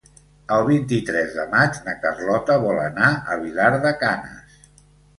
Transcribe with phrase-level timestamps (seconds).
[0.53, 4.63] El vint-i-tres de maig na Carlota vol anar a Vilar de Canes.